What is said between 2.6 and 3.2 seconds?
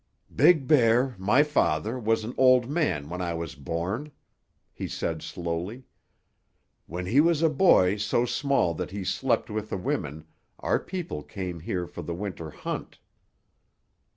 man